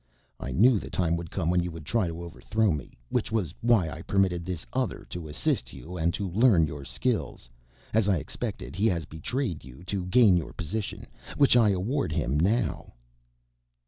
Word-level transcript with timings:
"I 0.39 0.51
knew 0.51 0.79
the 0.79 0.89
time 0.89 1.15
would 1.17 1.29
come 1.29 1.51
when 1.51 1.61
you 1.61 1.69
would 1.69 1.85
try 1.85 2.07
to 2.07 2.23
overthrow 2.23 2.71
me, 2.71 2.97
which 3.09 3.31
was 3.31 3.53
why 3.61 3.87
I 3.87 4.01
permitted 4.01 4.47
this 4.47 4.65
other 4.73 5.05
to 5.11 5.27
assist 5.27 5.73
you 5.73 5.95
and 5.95 6.11
to 6.15 6.27
learn 6.31 6.65
your 6.65 6.83
skills. 6.85 7.51
As 7.93 8.09
I 8.09 8.17
expected 8.17 8.75
he 8.75 8.87
has 8.87 9.05
betrayed 9.05 9.63
you 9.63 9.83
to 9.83 10.07
gain 10.07 10.37
your 10.37 10.53
position, 10.53 11.05
which 11.37 11.55
I 11.55 11.69
award 11.69 12.11
him 12.13 12.39
now." 12.39 12.93